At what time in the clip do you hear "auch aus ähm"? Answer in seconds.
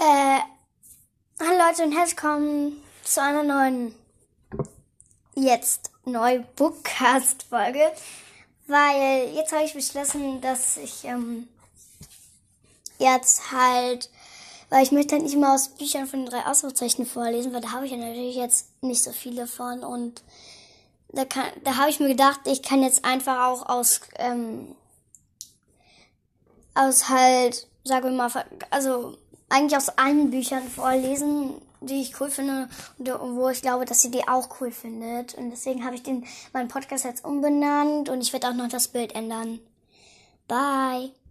23.48-24.76